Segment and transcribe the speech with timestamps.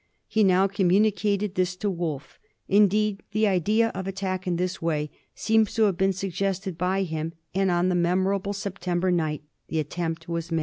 [0.27, 2.39] He now communicated this to Wolfe.
[2.67, 7.33] Indeed, the idea of attack in this way seems to have been suggested by him,
[7.53, 10.59] and on the memo rable September night the attempt was made.